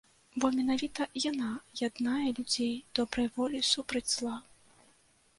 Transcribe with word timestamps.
Бо 0.43 0.49
менавіта 0.59 1.03
яна 1.31 1.49
яднае 1.87 2.29
людзей 2.39 2.71
добрай 2.99 3.27
волі 3.35 3.59
супраць 3.73 4.07
зла. 4.15 4.35